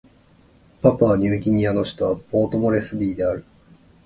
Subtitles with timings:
[0.81, 3.45] パプアニューギニアの首都はポートモレスビーである